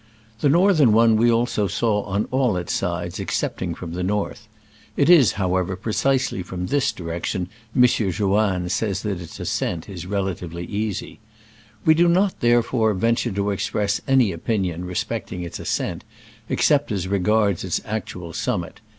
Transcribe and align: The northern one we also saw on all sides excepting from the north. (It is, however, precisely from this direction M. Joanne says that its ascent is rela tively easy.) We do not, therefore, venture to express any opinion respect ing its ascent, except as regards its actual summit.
The 0.39 0.49
northern 0.49 0.93
one 0.93 1.15
we 1.15 1.31
also 1.31 1.67
saw 1.67 2.01
on 2.05 2.25
all 2.31 2.57
sides 2.65 3.19
excepting 3.19 3.75
from 3.75 3.93
the 3.93 4.01
north. 4.01 4.47
(It 4.97 5.11
is, 5.11 5.33
however, 5.33 5.75
precisely 5.75 6.41
from 6.41 6.65
this 6.65 6.91
direction 6.91 7.49
M. 7.75 7.85
Joanne 7.85 8.67
says 8.69 9.03
that 9.03 9.21
its 9.21 9.39
ascent 9.39 9.87
is 9.87 10.07
rela 10.07 10.35
tively 10.35 10.67
easy.) 10.67 11.19
We 11.85 11.93
do 11.93 12.07
not, 12.07 12.39
therefore, 12.39 12.95
venture 12.95 13.31
to 13.31 13.51
express 13.51 14.01
any 14.07 14.31
opinion 14.31 14.85
respect 14.85 15.31
ing 15.31 15.43
its 15.43 15.59
ascent, 15.59 16.03
except 16.49 16.91
as 16.91 17.07
regards 17.07 17.63
its 17.63 17.79
actual 17.85 18.33
summit. 18.33 18.81